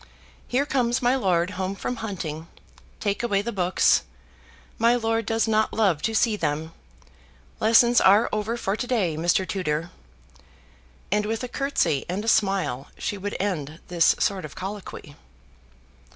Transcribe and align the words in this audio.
Here 0.47 0.65
comes 0.65 1.03
my 1.03 1.15
lord 1.15 1.51
home 1.61 1.75
from 1.75 1.97
hunting. 1.97 2.47
Take 2.99 3.21
away 3.21 3.43
the 3.43 3.51
books. 3.51 4.01
My 4.79 4.95
lord 4.95 5.27
does 5.27 5.47
not 5.47 5.73
love 5.73 6.01
to 6.01 6.15
see 6.15 6.35
them. 6.35 6.73
Lessons 7.59 8.01
are 8.01 8.27
over 8.33 8.57
for 8.57 8.75
to 8.75 8.87
day, 8.87 9.15
Mr. 9.15 9.47
Tutor." 9.47 9.91
And 11.11 11.27
with 11.27 11.43
a 11.43 11.47
curtsy 11.47 12.03
and 12.09 12.25
a 12.25 12.27
smile 12.27 12.87
she 12.97 13.15
would 13.15 13.37
end 13.39 13.79
this 13.89 14.15
sort 14.17 14.43
of 14.43 14.55
colloquy. 14.55 15.15